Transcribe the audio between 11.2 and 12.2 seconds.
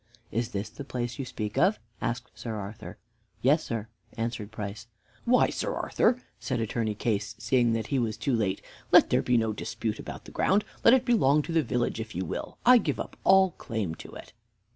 to the village if